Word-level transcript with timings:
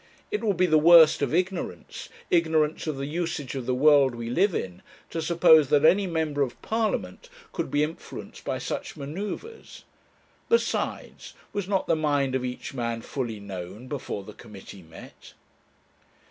It 0.31 0.43
would 0.43 0.57
be 0.57 0.65
the 0.65 0.79
worst 0.79 1.21
of 1.21 1.31
ignorance, 1.31 2.09
ignorance 2.31 2.87
of 2.87 2.97
the 2.97 3.05
usage 3.05 3.53
of 3.53 3.67
the 3.67 3.75
world 3.75 4.15
we 4.15 4.31
live 4.31 4.55
in, 4.55 4.81
to 5.11 5.21
suppose 5.21 5.69
that 5.69 5.85
any 5.85 6.07
member 6.07 6.41
of 6.41 6.59
Parliament 6.63 7.29
could 7.53 7.69
be 7.69 7.83
influenced 7.83 8.43
by 8.43 8.57
such 8.57 8.97
manoeuvres. 8.97 9.83
Besides, 10.49 11.35
was 11.53 11.67
not 11.67 11.85
the 11.85 11.95
mind 11.95 12.33
of 12.33 12.43
each 12.43 12.73
man 12.73 13.01
fully 13.03 13.39
known 13.39 13.87
before 13.87 14.23
the 14.23 14.33
committee 14.33 14.81
met? 14.81 15.33